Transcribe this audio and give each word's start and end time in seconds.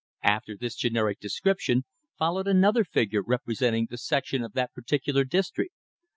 After 0.23 0.57
this 0.57 0.73
generic 0.75 1.19
description 1.19 1.85
followed 2.17 2.47
another 2.47 2.83
figure 2.83 3.21
representing 3.21 3.85
the 3.87 3.99
section 3.99 4.41
of 4.43 4.53
that 4.53 4.73
particular 4.73 5.23
district. 5.23 5.75